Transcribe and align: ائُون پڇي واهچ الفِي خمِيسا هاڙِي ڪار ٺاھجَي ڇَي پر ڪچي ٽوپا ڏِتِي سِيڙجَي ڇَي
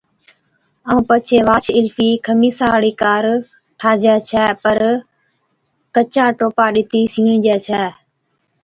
ائُون 0.87 1.01
پڇي 1.09 1.37
واهچ 1.47 1.65
الفِي 1.79 2.09
خمِيسا 2.25 2.65
هاڙِي 2.73 2.91
ڪار 3.01 3.23
ٺاھجَي 3.79 4.15
ڇَي 4.29 4.45
پر 4.63 4.77
ڪچي 5.95 6.25
ٽوپا 6.37 6.65
ڏِتِي 6.73 7.01
سِيڙجَي 7.13 7.55
ڇَي 7.65 7.83